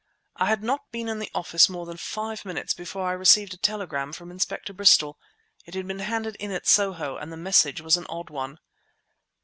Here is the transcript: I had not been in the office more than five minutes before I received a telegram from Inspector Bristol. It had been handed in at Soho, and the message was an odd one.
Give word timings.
I 0.35 0.47
had 0.47 0.63
not 0.63 0.91
been 0.91 1.07
in 1.07 1.19
the 1.19 1.29
office 1.35 1.69
more 1.69 1.85
than 1.85 1.95
five 1.97 2.43
minutes 2.43 2.73
before 2.73 3.07
I 3.07 3.11
received 3.11 3.53
a 3.53 3.57
telegram 3.57 4.13
from 4.13 4.31
Inspector 4.31 4.73
Bristol. 4.73 5.19
It 5.67 5.75
had 5.75 5.87
been 5.87 5.99
handed 5.99 6.35
in 6.37 6.49
at 6.49 6.65
Soho, 6.65 7.17
and 7.17 7.31
the 7.31 7.37
message 7.37 7.81
was 7.81 7.97
an 7.97 8.07
odd 8.09 8.31
one. 8.31 8.57